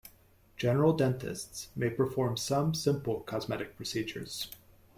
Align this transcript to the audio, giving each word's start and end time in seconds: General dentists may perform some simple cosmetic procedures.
General 0.57 0.93
dentists 0.93 1.67
may 1.75 1.87
perform 1.91 2.35
some 2.35 2.73
simple 2.73 3.19
cosmetic 3.19 3.75
procedures. 3.75 4.49